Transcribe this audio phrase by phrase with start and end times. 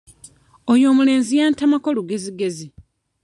[0.71, 2.67] Oyo omulenzi yantamako lugezigezi.